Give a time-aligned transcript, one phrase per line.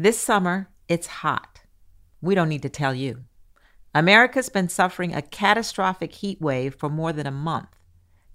[0.00, 1.62] This summer, it's hot.
[2.20, 3.24] We don't need to tell you.
[3.92, 7.70] America's been suffering a catastrophic heat wave for more than a month.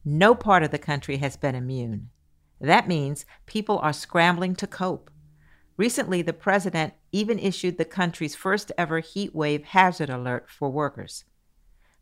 [0.03, 2.09] No part of the country has been immune.
[2.59, 5.09] That means people are scrambling to cope.
[5.77, 11.23] Recently, the president even issued the country's first ever heat wave hazard alert for workers.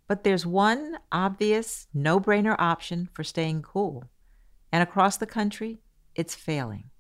[0.08, 4.06] But there's one obvious, no brainer option for staying cool.
[4.72, 5.82] And across the country,
[6.16, 6.91] it's failing.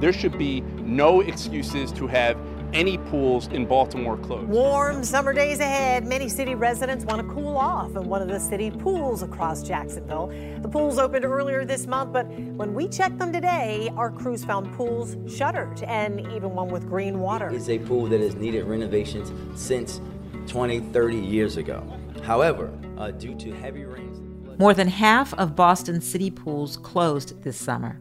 [0.00, 2.36] There should be no excuses to have
[2.72, 4.48] any pools in Baltimore closed.
[4.48, 6.06] Warm summer days ahead.
[6.06, 10.26] Many city residents want to cool off in one of the city pools across Jacksonville.
[10.60, 14.72] The pools opened earlier this month, but when we checked them today, our crews found
[14.74, 17.48] pools shuttered and even one with green water.
[17.48, 20.00] It's a pool that has needed renovations since
[20.46, 21.82] 20, 30 years ago.
[22.22, 24.20] However, uh, due to heavy rains,
[24.58, 28.00] more than half of Boston city pools closed this summer.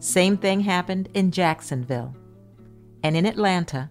[0.00, 2.16] Same thing happened in Jacksonville.
[3.02, 3.90] And in Atlanta,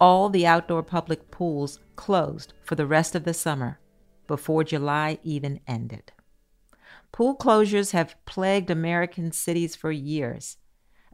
[0.00, 3.78] all the outdoor public pools closed for the rest of the summer
[4.26, 6.10] before July even ended.
[7.12, 10.56] Pool closures have plagued American cities for years.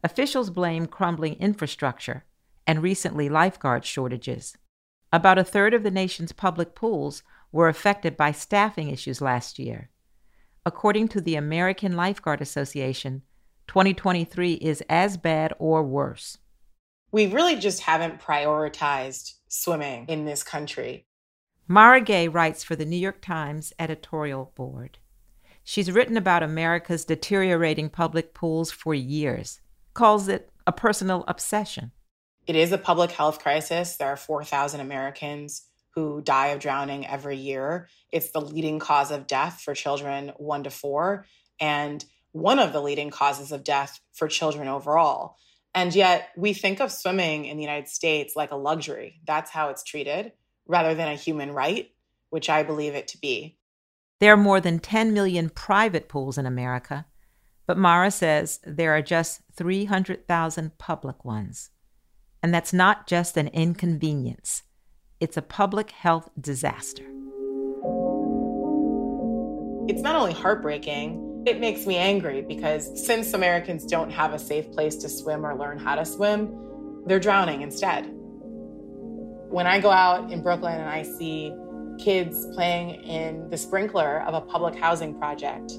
[0.05, 2.25] Officials blame crumbling infrastructure
[2.65, 4.57] and recently lifeguard shortages.
[5.13, 9.91] About a third of the nation's public pools were affected by staffing issues last year.
[10.65, 13.23] According to the American Lifeguard Association,
[13.69, 16.39] 2023 is as bad or worse
[17.11, 21.07] we really just haven't prioritized swimming in this country.
[21.67, 24.99] Mara Gay writes for the New York Times editorial board.
[25.65, 29.61] She's written about America's deteriorating public pools for years,
[29.95, 31.93] calls it a personal obsession.
[32.47, 33.97] It is a public health crisis.
[33.97, 37.89] There are 4,000 Americans who die of drowning every year.
[38.13, 41.27] It's the leading cause of death for children one to four,
[41.61, 42.03] and
[42.33, 45.37] one of the leading causes of death for children overall.
[45.75, 49.21] And yet we think of swimming in the United States like a luxury.
[49.27, 50.33] That's how it's treated
[50.67, 51.91] rather than a human right,
[52.31, 53.57] which I believe it to be.
[54.21, 57.07] There are more than 10 million private pools in America,
[57.67, 61.71] but Mara says there are just 300,000 public ones.
[62.43, 64.63] And that's not just an inconvenience,
[65.21, 67.05] it's a public health disaster.
[69.89, 74.71] It's not only heartbreaking, it makes me angry because since Americans don't have a safe
[74.71, 78.07] place to swim or learn how to swim, they're drowning instead.
[79.51, 81.55] When I go out in Brooklyn and I see
[81.99, 85.73] kids playing in the sprinkler of a public housing project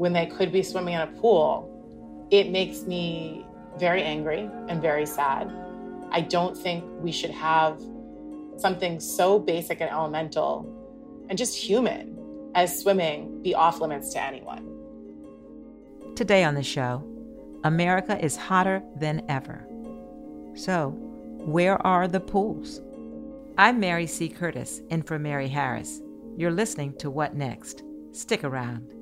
[0.00, 3.46] when they could be swimming in a pool, it makes me
[3.78, 5.48] very angry and very sad.
[6.10, 7.80] I don't think we should have
[8.56, 10.66] something so basic and elemental
[11.28, 12.09] and just human
[12.54, 14.66] as swimming be off limits to anyone.
[16.16, 17.04] Today on the show,
[17.64, 19.66] America is hotter than ever.
[20.54, 20.90] So,
[21.44, 22.80] where are the pools?
[23.56, 24.28] I'm Mary C.
[24.28, 26.00] Curtis, in for Mary Harris.
[26.36, 27.82] You're listening to What Next?
[28.12, 28.94] Stick around.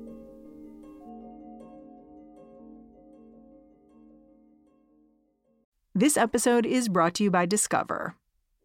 [5.95, 8.15] This episode is brought to you by Discover.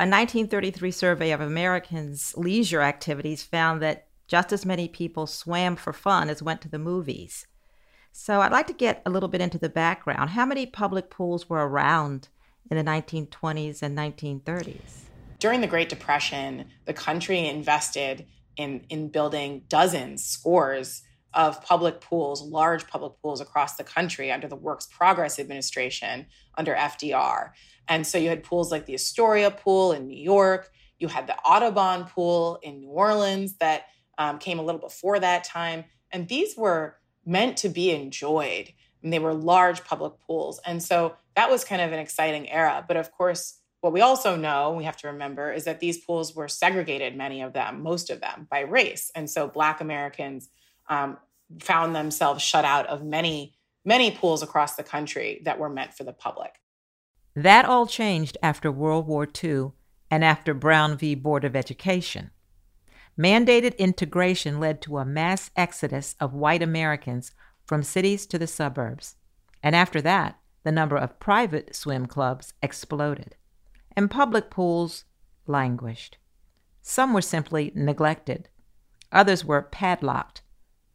[0.00, 5.92] A 1933 survey of Americans' leisure activities found that just as many people swam for
[5.92, 7.48] fun as went to the movies.
[8.12, 10.30] So I'd like to get a little bit into the background.
[10.30, 12.28] How many public pools were around
[12.70, 15.06] in the 1920s and 1930s?
[15.40, 21.02] During the Great Depression, the country invested in, in building dozens, scores
[21.34, 26.74] of public pools, large public pools across the country under the Works Progress Administration under
[26.74, 27.50] FDR.
[27.88, 31.36] And so you had pools like the Astoria Pool in New York, you had the
[31.38, 33.84] Audubon Pool in New Orleans that
[34.18, 35.84] um, came a little before that time.
[36.10, 38.72] And these were meant to be enjoyed.
[39.02, 40.60] And they were large public pools.
[40.66, 42.84] And so that was kind of an exciting era.
[42.86, 46.34] But of course, what we also know, we have to remember, is that these pools
[46.34, 49.12] were segregated, many of them, most of them, by race.
[49.14, 50.48] And so Black Americans
[50.88, 51.16] um,
[51.60, 53.54] found themselves shut out of many,
[53.84, 56.54] many pools across the country that were meant for the public.
[57.38, 59.70] That all changed after World War II
[60.10, 61.14] and after Brown v.
[61.14, 62.32] Board of Education.
[63.16, 67.30] Mandated integration led to a mass exodus of white Americans
[67.64, 69.14] from cities to the suburbs.
[69.62, 73.36] And after that, the number of private swim clubs exploded,
[73.94, 75.04] and public pools
[75.46, 76.18] languished.
[76.82, 78.48] Some were simply neglected,
[79.12, 80.42] others were padlocked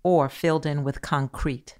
[0.04, 1.78] or filled in with concrete.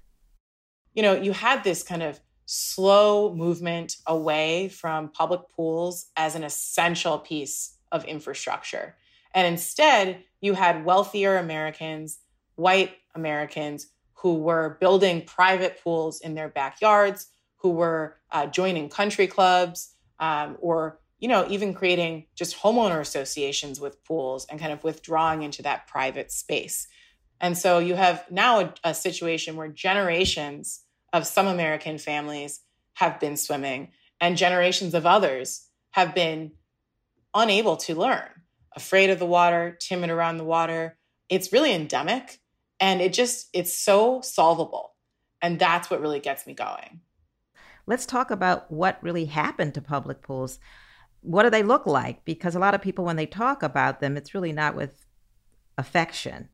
[0.94, 6.44] You know, you had this kind of slow movement away from public pools as an
[6.44, 8.96] essential piece of infrastructure.
[9.34, 12.18] And instead, you had wealthier Americans,
[12.56, 19.26] white Americans, who were building private pools in their backyards, who were uh, joining country
[19.26, 24.84] clubs, um, or you know, even creating just homeowner associations with pools and kind of
[24.84, 26.86] withdrawing into that private space.
[27.40, 30.83] And so you have now a, a situation where generations
[31.14, 32.60] of some American families
[32.94, 33.88] have been swimming,
[34.20, 36.52] and generations of others have been
[37.32, 38.28] unable to learn
[38.74, 40.98] afraid of the water, timid around the water.
[41.28, 42.40] It's really endemic
[42.80, 44.94] and it just it's so solvable.
[45.40, 47.00] And that's what really gets me going.
[47.86, 50.58] Let's talk about what really happened to public pools.
[51.20, 52.24] What do they look like?
[52.24, 55.06] Because a lot of people when they talk about them, it's really not with
[55.78, 56.48] affection.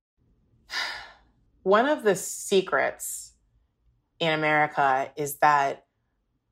[1.63, 3.30] One of the secrets
[4.21, 5.87] in America is that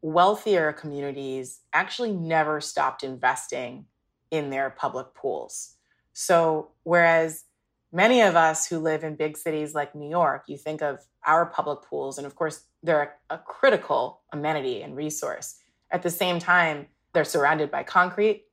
[0.01, 3.85] wealthier communities actually never stopped investing
[4.31, 5.77] in their public pools.
[6.13, 7.45] So, whereas
[7.93, 11.47] many of us who live in big cities like New York, you think of our
[11.47, 15.57] public pools, and of course, they're a, critical amenity and resource.
[15.91, 18.45] At the same time, they're surrounded by concrete.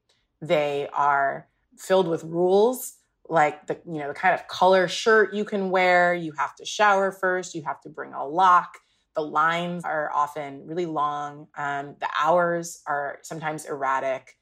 [0.41, 1.47] They are
[1.77, 2.93] filled with rules
[3.27, 6.63] like the you know the kind of color shirt you can wear you have to
[6.63, 8.77] shower first you have to bring a lock
[9.15, 14.35] the lines are often really long um, the hours are sometimes erratic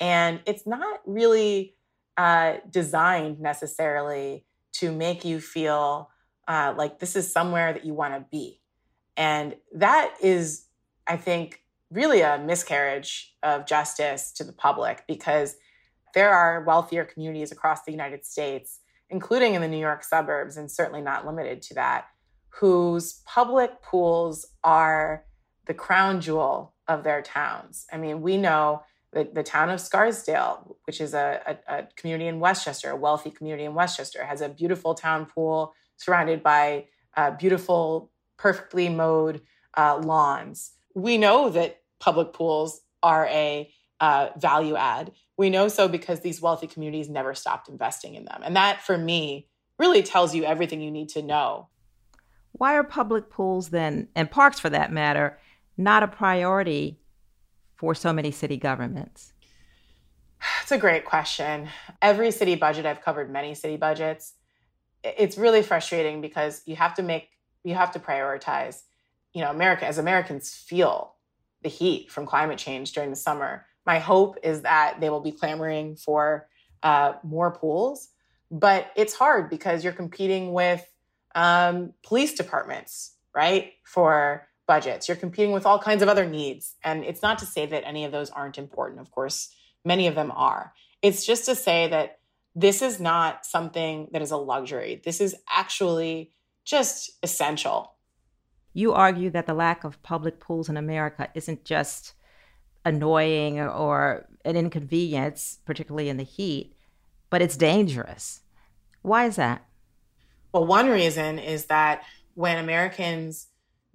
[0.00, 1.74] and it's not really
[2.16, 6.10] uh, designed necessarily to make you feel
[6.48, 8.60] uh, like this is somewhere that you want to be.
[9.16, 10.66] And that is,
[11.06, 15.56] I think, really a miscarriage of justice to the public because
[16.14, 18.80] there are wealthier communities across the United States,
[19.10, 22.06] including in the New York suburbs, and certainly not limited to that,
[22.50, 25.24] whose public pools are
[25.66, 27.86] the crown jewel of their towns.
[27.92, 28.82] I mean, we know
[29.12, 33.30] the, the town of Scarsdale, which is a, a, a, community in Westchester, a wealthy
[33.30, 36.86] community in Westchester, has a beautiful town pool surrounded by
[37.16, 39.40] uh, beautiful, perfectly mowed
[39.76, 40.72] uh, lawns.
[40.94, 43.70] We know that public pools are a
[44.00, 45.12] uh, value add.
[45.36, 48.42] We know so because these wealthy communities never stopped investing in them.
[48.44, 49.48] And that, for me,
[49.78, 51.68] really tells you everything you need to know.
[52.60, 55.38] Why are public pools then, and parks for that matter,
[55.78, 57.00] not a priority
[57.74, 59.32] for so many city governments?
[60.60, 61.70] It's a great question.
[62.02, 64.34] Every city budget, I've covered many city budgets.
[65.02, 67.30] It's really frustrating because you have to make,
[67.64, 68.82] you have to prioritize.
[69.32, 71.14] You know, America, as Americans feel
[71.62, 75.32] the heat from climate change during the summer, my hope is that they will be
[75.32, 76.46] clamoring for
[76.82, 78.08] uh, more pools.
[78.50, 80.86] But it's hard because you're competing with
[81.34, 83.72] um, police departments, right?
[83.84, 85.08] For budgets.
[85.08, 86.76] You're competing with all kinds of other needs.
[86.84, 89.00] And it's not to say that any of those aren't important.
[89.00, 89.52] Of course,
[89.84, 90.72] many of them are.
[91.02, 92.18] It's just to say that
[92.54, 95.00] this is not something that is a luxury.
[95.04, 96.30] This is actually
[96.64, 97.94] just essential.
[98.72, 102.14] You argue that the lack of public pools in America isn't just
[102.84, 106.76] annoying or an inconvenience, particularly in the heat,
[107.28, 108.42] but it's dangerous.
[109.02, 109.64] Why is that?
[110.52, 112.02] Well, one reason is that
[112.34, 113.48] when Americans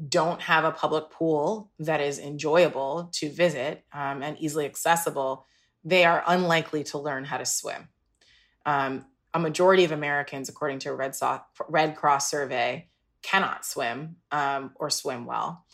[0.09, 5.45] don't have a public pool that is enjoyable to visit um, and easily accessible,
[5.83, 7.87] they are unlikely to learn how to swim.
[8.65, 12.89] Um, a majority of Americans, according to a Red, so- Red Cross survey,
[13.21, 15.65] cannot swim um, or swim well.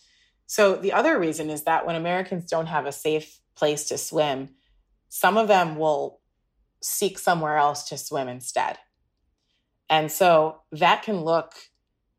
[0.47, 4.49] So the other reason is that when Americans don't have a safe place to swim,
[5.09, 6.19] some of them will
[6.81, 8.77] seek somewhere else to swim instead.
[9.91, 11.53] And so that can look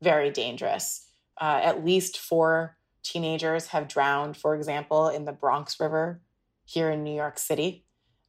[0.01, 1.07] very dangerous.
[1.41, 6.21] Uh, at least four teenagers have drowned, for example, in the Bronx River
[6.65, 7.83] here in New York City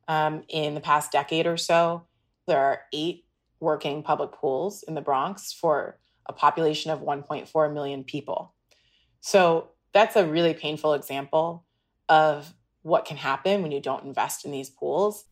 [0.09, 2.07] um, in the past decade or so.
[2.47, 3.27] There are eight
[3.61, 8.55] working public pools in the Bronx for a population of 1.4 million people.
[9.21, 11.67] So that's a really painful example
[12.09, 15.25] of what can happen when you don't invest in these pools.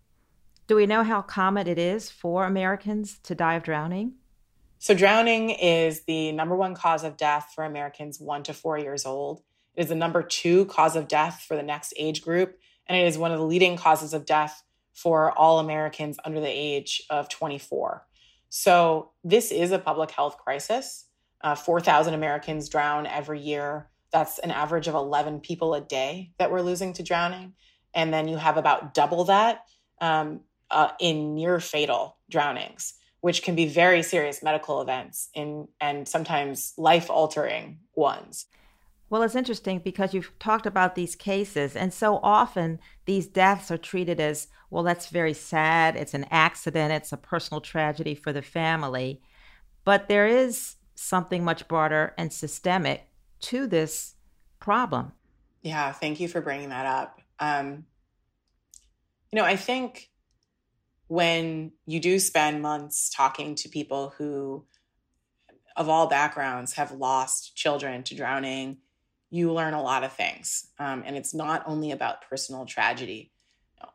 [0.73, 4.15] Do we know how common it is for Americans to die of drowning?
[4.79, 9.05] So, drowning is the number one cause of death for Americans one to four years
[9.05, 9.43] old.
[9.77, 13.07] It is the number two cause of death for the next age group, and it
[13.07, 14.63] is one of the leading causes of death
[14.95, 18.07] for all Americans under the age of 24.
[18.49, 21.05] So, this is a public health crisis.
[21.43, 23.91] Uh, 4,000 Americans drown every year.
[24.11, 27.53] That's an average of 11 people a day that we're losing to drowning.
[27.93, 29.67] And then you have about double that
[30.03, 30.41] um,
[30.73, 36.73] uh, in near fatal drownings, which can be very serious medical events in, and sometimes
[36.77, 38.47] life altering ones.
[39.11, 43.79] Well, it's interesting because you've talked about these cases, and so often these deaths are
[43.79, 45.97] treated as well, that's very sad.
[45.97, 49.21] It's an accident, it's a personal tragedy for the family.
[49.85, 53.07] But there is something much broader and systemic
[53.41, 54.15] to this
[54.61, 55.13] problem.
[55.61, 57.21] Yeah, thank you for bringing that up.
[57.39, 57.85] Um,
[59.31, 60.09] you know, I think
[61.13, 64.65] when you do spend months talking to people who,
[65.77, 68.79] of all backgrounds, have lost children to drowning,
[69.29, 70.69] you learn a lot of things.
[70.79, 73.31] Um, and it's not only about personal tragedy.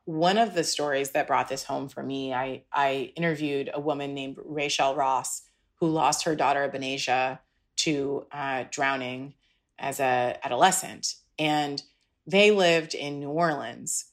[0.05, 4.13] One of the stories that brought this home for me, I, I interviewed a woman
[4.13, 5.41] named Rachel Ross
[5.79, 7.39] who lost her daughter Benasia
[7.77, 9.33] to uh, drowning
[9.79, 11.81] as a adolescent, and
[12.27, 14.05] they lived in New Orleans,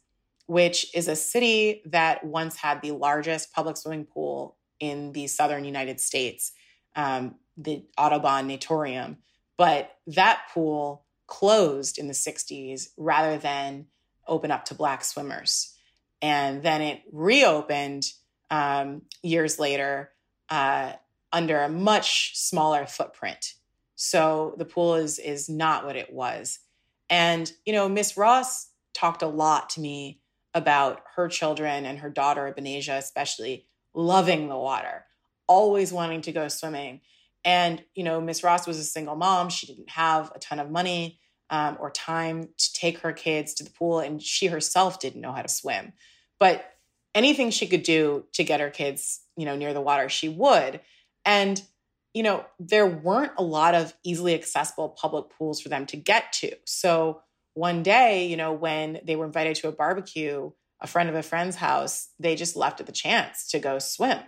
[0.47, 5.65] which is a city that once had the largest public swimming pool in the southern
[5.65, 6.53] United States,
[6.97, 9.19] um, the Audubon Natatorium.
[9.57, 13.87] But that pool closed in the 60s rather than
[14.27, 15.75] open up to Black swimmers.
[16.21, 18.05] And then it reopened
[18.51, 20.11] um, years later
[20.49, 20.93] uh,
[21.33, 23.55] under a much smaller footprint.
[23.97, 26.59] So the pool is is not what it was.
[27.09, 30.21] And you know, Miss Ross talked a lot to me
[30.55, 35.05] about her children and her daughter Benasia especially loving the water,
[35.47, 37.01] always wanting to go swimming.
[37.45, 40.71] And you know, Miss Ross was a single mom; she didn't have a ton of
[40.71, 41.19] money
[41.51, 45.33] um, or time to take her kids to the pool, and she herself didn't know
[45.33, 45.93] how to swim.
[46.39, 46.65] But
[47.15, 50.81] anything she could do to get her kids, you know, near the water, she would.
[51.25, 51.63] And
[52.15, 56.33] you know, there weren't a lot of easily accessible public pools for them to get
[56.33, 56.53] to.
[56.65, 57.23] So
[57.55, 61.23] one day, you know, when they were invited to a barbecue, a friend of a
[61.23, 64.21] friend's house, they just left at the chance to go swim.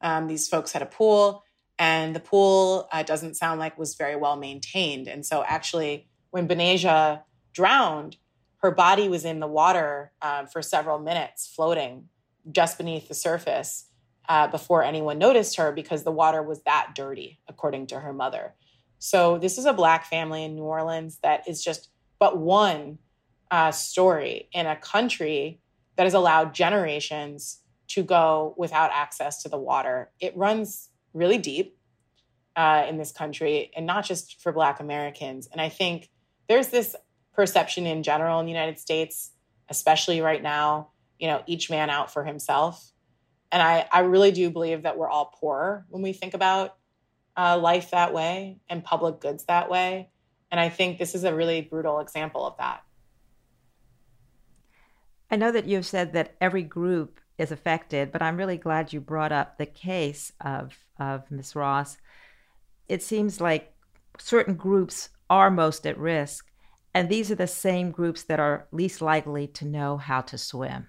[0.00, 1.42] Um, these folks had a pool,
[1.78, 5.08] and the pool uh, doesn't sound like was very well maintained.
[5.08, 8.18] And so, actually, when Benasia drowned,
[8.58, 12.08] her body was in the water um, for several minutes, floating
[12.52, 13.86] just beneath the surface
[14.28, 18.54] uh, before anyone noticed her because the water was that dirty, according to her mother.
[18.98, 22.98] So, this is a Black family in New Orleans that is just but one
[23.50, 25.60] uh, story in a country
[25.96, 30.10] that has allowed generations to go without access to the water.
[30.20, 31.78] It runs really deep
[32.56, 35.48] uh, in this country, and not just for Black Americans.
[35.52, 36.10] And I think
[36.48, 36.96] there's this
[37.34, 39.32] perception in general in the United States,
[39.68, 42.92] especially right now, you know, each man out for himself.
[43.52, 46.76] And I, I really do believe that we're all poor when we think about
[47.36, 50.08] uh, life that way and public goods that way.
[50.50, 52.82] And I think this is a really brutal example of that.
[55.30, 59.00] I know that you've said that every group is affected, but I'm really glad you
[59.00, 61.56] brought up the case of, of Ms.
[61.56, 61.98] Ross.
[62.88, 63.74] It seems like
[64.18, 66.46] certain groups are most at risk,
[66.94, 70.86] and these are the same groups that are least likely to know how to swim.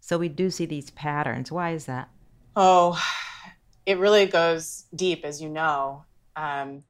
[0.00, 1.52] So we do see these patterns.
[1.52, 2.10] Why is that?
[2.56, 3.00] Oh,
[3.86, 6.04] it really goes deep, as you know.
[6.34, 6.82] Um,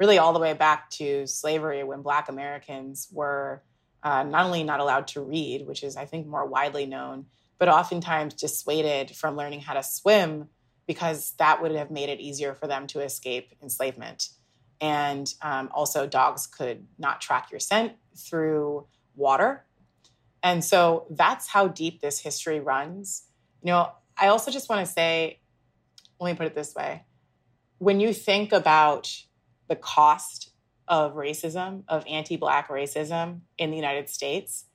[0.00, 3.62] really, all the way back to slavery when Black Americans were
[4.02, 7.26] uh, not only not allowed to read, which is, I think, more widely known,
[7.58, 10.48] but oftentimes dissuaded from learning how to swim
[10.86, 14.30] because that would have made it easier for them to escape enslavement.
[14.80, 19.64] And um, also, dogs could not track your scent through water
[20.42, 23.24] And so that's how deep this history runs.
[23.62, 25.40] You know, I also just want to say,
[26.20, 27.04] let me put it this way.
[27.78, 29.12] When you think about
[29.68, 30.52] the cost
[30.88, 34.66] of racism, of anti Black racism in the United States,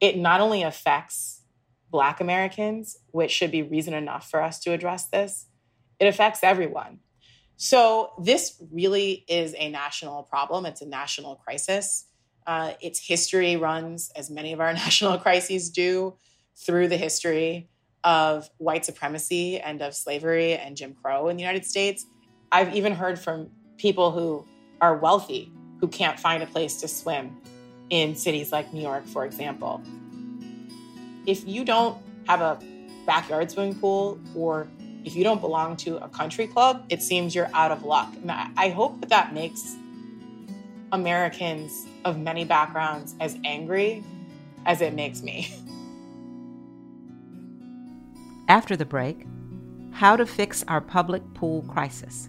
[0.00, 1.42] it not only affects
[1.90, 5.46] Black Americans, which should be reason enough for us to address this,
[6.00, 6.98] it affects everyone.
[7.56, 10.66] So, this really is a national problem.
[10.66, 12.06] It's a national crisis.
[12.44, 16.16] Uh, its history runs, as many of our national crises do,
[16.56, 17.68] through the history
[18.04, 22.04] of white supremacy and of slavery and Jim Crow in the United States.
[22.50, 23.50] I've even heard from
[23.82, 24.44] people who
[24.80, 27.36] are wealthy who can't find a place to swim
[27.90, 29.82] in cities like New York, for example.
[31.26, 31.98] If you don't
[32.28, 32.60] have a
[33.04, 34.68] backyard swimming pool or
[35.04, 38.08] if you don't belong to a country club, it seems you're out of luck.
[38.14, 39.74] And I hope that that makes
[40.92, 44.04] Americans of many backgrounds as angry
[44.64, 45.52] as it makes me.
[48.48, 49.26] After the break,
[49.90, 52.28] how to fix our public pool crisis.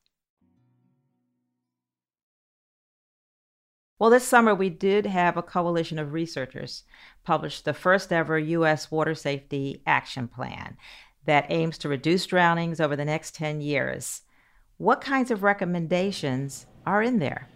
[4.01, 6.85] Well, this summer we did have a coalition of researchers
[7.23, 8.89] publish the first ever U.S.
[8.89, 10.75] Water Safety Action Plan
[11.25, 14.23] that aims to reduce drownings over the next 10 years.
[14.77, 17.47] What kinds of recommendations are in there?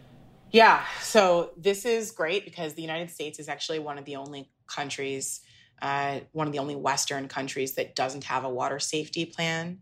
[0.52, 4.52] Yeah, so this is great because the United States is actually one of the only
[4.68, 5.42] countries,
[5.82, 9.80] uh, one of the only Western countries that doesn't have a water safety plan,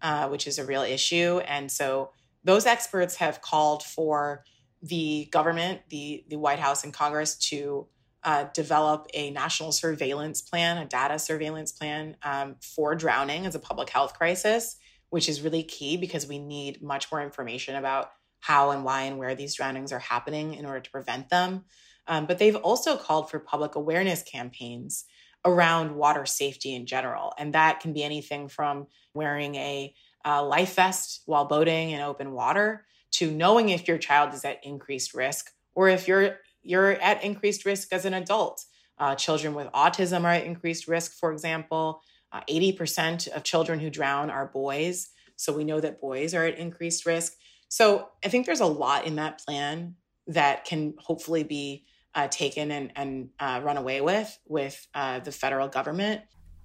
[0.00, 1.40] uh, which is a real issue.
[1.40, 4.44] And so those experts have called for
[4.86, 7.86] the government, the, the White House and Congress to
[8.24, 13.58] uh, develop a national surveillance plan, a data surveillance plan um, for drowning as a
[13.58, 14.76] public health crisis,
[15.10, 19.18] which is really key because we need much more information about how and why and
[19.18, 21.64] where these drownings are happening in order to prevent them.
[22.08, 25.04] Um, but they've also called for public awareness campaigns
[25.44, 27.32] around water safety in general.
[27.38, 29.94] And that can be anything from wearing a
[30.24, 32.84] uh, life vest while boating in open water
[33.16, 37.64] to knowing if your child is at increased risk or if you're you're at increased
[37.64, 38.64] risk as an adult.
[38.98, 42.02] Uh, children with autism are at increased risk, for example.
[42.32, 45.10] Uh, 80% of children who drown are boys.
[45.36, 47.34] So we know that boys are at increased risk.
[47.68, 49.94] So I think there's a lot in that plan
[50.26, 55.32] that can hopefully be uh, taken and, and uh, run away with with uh, the
[55.32, 56.22] federal government.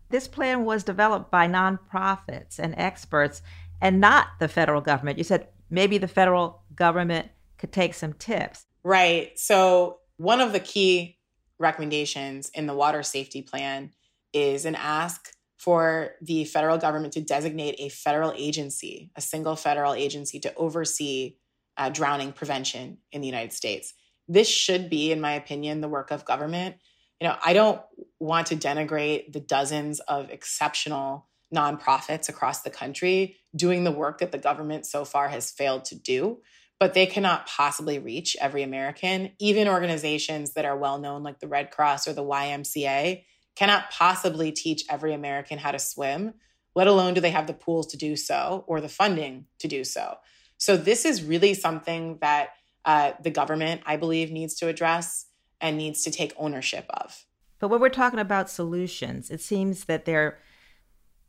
[0.09, 3.41] This plan was developed by nonprofits and experts
[3.81, 5.17] and not the federal government.
[5.17, 8.65] You said maybe the federal government could take some tips.
[8.83, 9.37] Right.
[9.39, 11.17] So, one of the key
[11.57, 13.91] recommendations in the water safety plan
[14.33, 19.93] is an ask for the federal government to designate a federal agency, a single federal
[19.93, 21.35] agency to oversee
[21.77, 23.93] uh, drowning prevention in the United States.
[24.27, 26.75] This should be, in my opinion, the work of government.
[27.19, 27.81] You know, I don't
[28.19, 34.31] want to denigrate the dozens of exceptional nonprofits across the country doing the work that
[34.31, 36.39] the government so far has failed to do.
[36.79, 39.33] But they cannot possibly reach every American.
[39.39, 43.23] Even organizations that are well known, like the Red Cross or the YMCA,
[43.55, 46.33] cannot possibly teach every American how to swim,
[46.73, 49.83] let alone do they have the pools to do so or the funding to do
[49.83, 50.15] so.
[50.57, 52.49] So, this is really something that
[52.85, 55.27] uh, the government, I believe, needs to address
[55.59, 57.25] and needs to take ownership of.
[57.59, 60.39] But when we're talking about solutions, it seems that there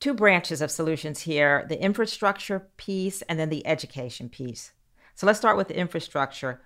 [0.02, 4.72] two branches of solutions here the infrastructure piece and then the education piece.
[5.14, 6.60] So let's start with the infrastructure.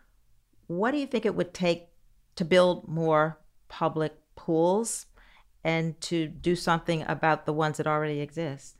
[0.68, 1.88] What do you think it would take
[2.36, 5.04] to build more public pools
[5.62, 8.78] and to do something about the ones that already exist?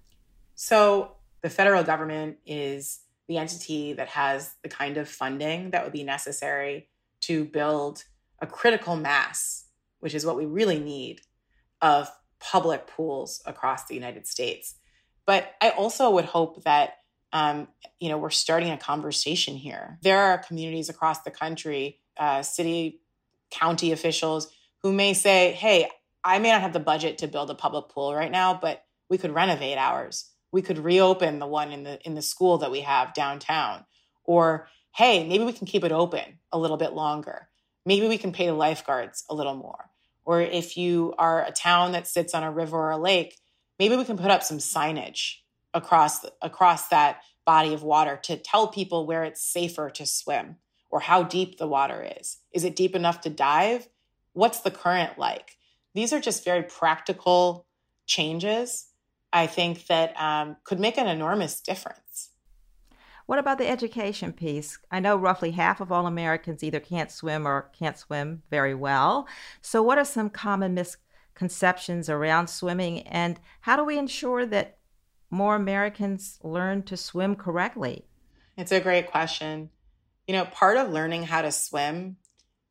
[0.54, 5.92] So, the federal government is the entity that has the kind of funding that would
[5.92, 6.88] be necessary
[7.20, 8.04] to build
[8.40, 9.66] a critical mass,
[10.00, 11.20] which is what we really need,
[11.82, 12.08] of
[12.50, 14.76] public pools across the United States.
[15.26, 16.98] But I also would hope that
[17.32, 19.98] um, you know we're starting a conversation here.
[20.02, 23.00] There are communities across the country, uh, city,
[23.50, 24.48] county officials
[24.82, 25.90] who may say, "Hey,
[26.22, 29.18] I may not have the budget to build a public pool right now, but we
[29.18, 30.30] could renovate ours.
[30.52, 33.84] We could reopen the one in the in the school that we have downtown,
[34.24, 37.48] or hey, maybe we can keep it open a little bit longer.
[37.84, 39.90] Maybe we can pay the lifeguards a little more."
[40.26, 43.38] Or if you are a town that sits on a river or a lake,
[43.78, 45.36] maybe we can put up some signage
[45.72, 50.56] across across that body of water to tell people where it's safer to swim
[50.90, 52.38] or how deep the water is.
[52.52, 53.88] Is it deep enough to dive?
[54.32, 55.56] What's the current like?
[55.94, 57.66] These are just very practical
[58.06, 58.88] changes.
[59.32, 62.30] I think that um, could make an enormous difference.
[63.26, 64.78] What about the education piece?
[64.90, 69.26] I know roughly half of all Americans either can't swim or can't swim very well.
[69.60, 74.78] So, what are some common misconceptions around swimming, and how do we ensure that
[75.28, 78.06] more Americans learn to swim correctly?
[78.56, 79.70] It's a great question.
[80.28, 82.16] You know, part of learning how to swim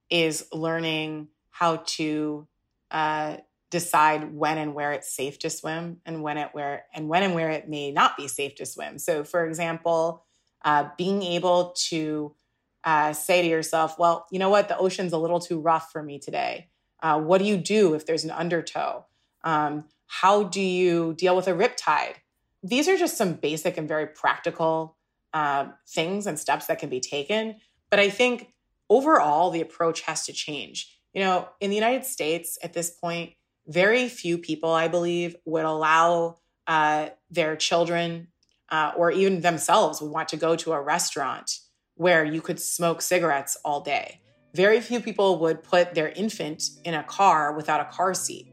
[0.09, 2.47] is learning how to
[2.91, 3.37] uh,
[3.71, 7.35] decide when and where it's safe to swim and when it where and when and
[7.35, 8.97] where it may not be safe to swim.
[8.99, 10.25] So, for example,
[10.65, 12.35] uh, being able to
[12.83, 16.03] uh, say to yourself, well, you know what, the ocean's a little too rough for
[16.03, 16.67] me today.
[17.01, 19.05] Uh, what do you do if there's an undertow?
[19.43, 22.15] Um, how do you deal with a riptide?
[22.63, 24.97] These are just some basic and very practical
[25.33, 27.57] uh, things and steps that can be taken.
[27.89, 28.53] But I think
[28.89, 30.99] overall, the approach has to change.
[31.13, 33.33] You know, in the United States at this point,
[33.67, 38.27] very few people, I believe, would allow uh, their children
[38.69, 41.59] uh, or even themselves would want to go to a restaurant
[41.95, 44.21] where you could smoke cigarettes all day.
[44.53, 48.47] Very few people would put their infant in a car without a car seat.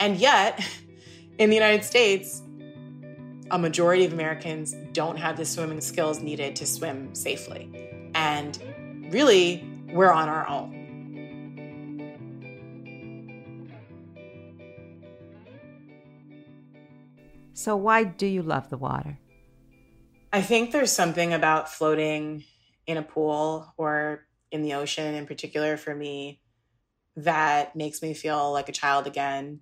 [0.00, 0.62] And yet,
[1.38, 2.42] in the United States,
[3.50, 8.10] a majority of Americans don't have the swimming skills needed to swim safely.
[8.14, 8.58] And
[9.10, 10.84] really, we're on our own.
[17.52, 19.18] So, why do you love the water?
[20.34, 22.42] I think there's something about floating
[22.88, 26.40] in a pool or in the ocean in particular for me
[27.14, 29.60] that makes me feel like a child again,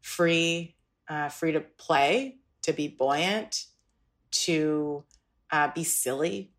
[0.00, 0.76] free,
[1.08, 3.64] uh, free to play, to be buoyant,
[4.30, 5.02] to
[5.50, 6.52] uh, be silly,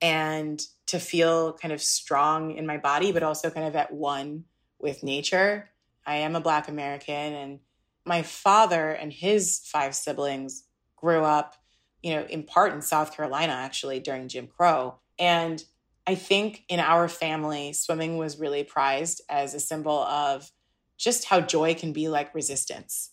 [0.00, 4.42] and to feel kind of strong in my body, but also kind of at one
[4.80, 5.70] with nature.
[6.04, 7.60] I am a Black American, and
[8.04, 10.64] my father and his five siblings
[10.96, 11.61] grew up
[12.02, 14.98] you know, in part in South Carolina, actually, during Jim Crow.
[15.18, 15.62] And
[16.06, 20.50] I think in our family, swimming was really prized as a symbol of
[20.98, 23.10] just how joy can be like resistance.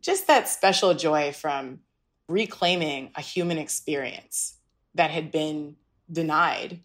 [0.00, 1.80] Just that special joy from
[2.28, 4.56] reclaiming a human experience
[4.94, 5.76] that had been
[6.10, 6.80] denied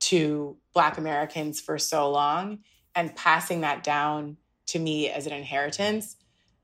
[0.00, 2.60] to Black Americans for so long
[2.94, 6.16] and passing that down to me as an inheritance.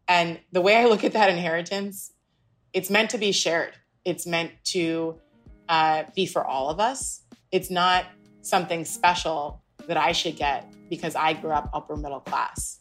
[0.08, 2.12] And the way I look at that inheritance,
[2.72, 3.74] it's meant to be shared.
[4.06, 5.16] It's meant to
[5.68, 7.22] uh, be for all of us.
[7.50, 8.04] It's not
[8.40, 12.78] something special that I should get because I grew up upper middle class.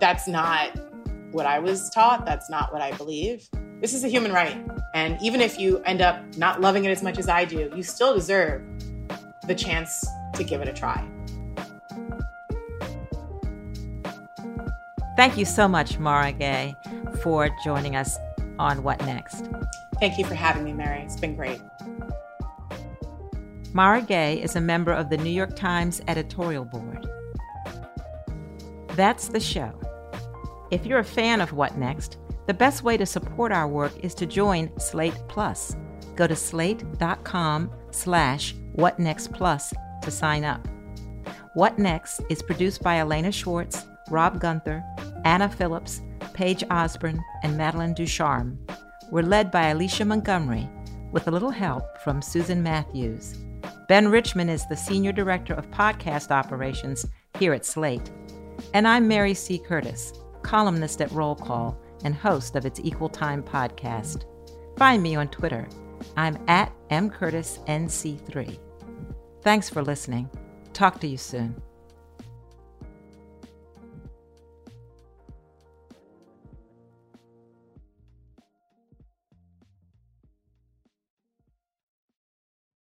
[0.00, 0.70] That's not
[1.32, 2.24] what I was taught.
[2.24, 3.46] That's not what I believe.
[3.82, 4.56] This is a human right.
[4.94, 7.82] And even if you end up not loving it as much as I do, you
[7.82, 8.62] still deserve
[9.46, 11.06] the chance to give it a try.
[15.16, 16.74] Thank you so much, Mara Gay,
[17.22, 18.16] for joining us
[18.58, 19.48] on What Next.
[20.00, 21.00] Thank you for having me, Mary.
[21.00, 21.60] It's been great.
[23.72, 27.06] Mara Gay is a member of the New York Times editorial board.
[28.94, 29.78] That's the show.
[30.70, 34.14] If you're a fan of What Next, the best way to support our work is
[34.14, 35.76] to join Slate Plus.
[36.14, 40.66] Go to slate.com slash whatnextplus to sign up.
[41.54, 44.84] What Next is produced by Elena Schwartz, Rob Gunther,
[45.24, 46.00] Anna Phillips,
[46.36, 48.58] Paige Osborne, and Madeline Ducharme.
[49.10, 50.68] We're led by Alicia Montgomery,
[51.10, 53.38] with a little help from Susan Matthews.
[53.88, 57.06] Ben Richmond is the Senior Director of Podcast Operations
[57.38, 58.10] here at Slate.
[58.74, 59.58] And I'm Mary C.
[59.58, 64.24] Curtis, columnist at Roll Call and host of its Equal Time podcast.
[64.76, 65.66] Find me on Twitter.
[66.18, 68.58] I'm at mcurtisnc3.
[69.40, 70.28] Thanks for listening.
[70.74, 71.62] Talk to you soon.